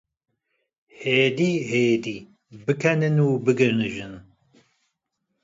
[0.99, 2.17] Hêdî hêdî
[2.65, 4.13] bi kenin û bi girnijin.